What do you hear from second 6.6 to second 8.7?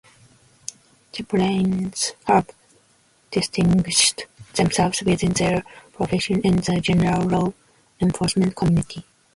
general law enforcement